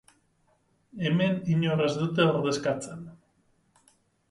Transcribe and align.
Hemen 1.05 1.37
inor 1.57 1.85
ez 1.85 1.91
dute 1.99 2.27
ordezkatzen. 2.31 3.07